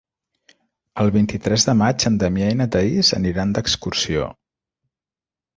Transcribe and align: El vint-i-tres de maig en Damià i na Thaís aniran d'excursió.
El 1.03 1.11
vint-i-tres 1.17 1.67
de 1.69 1.75
maig 1.83 2.07
en 2.11 2.17
Damià 2.23 2.49
i 2.53 2.57
na 2.63 2.69
Thaís 2.77 3.13
aniran 3.19 3.55
d'excursió. 3.59 4.29